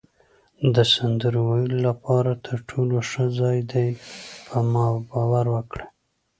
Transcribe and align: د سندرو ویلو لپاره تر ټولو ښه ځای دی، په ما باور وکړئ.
د 0.75 0.77
سندرو 0.93 1.41
ویلو 1.49 1.77
لپاره 1.87 2.31
تر 2.45 2.57
ټولو 2.69 2.95
ښه 3.09 3.23
ځای 3.39 3.57
دی، 3.71 3.89
په 4.47 4.55
ما 4.71 4.87
باور 5.09 5.45
وکړئ. 5.55 5.85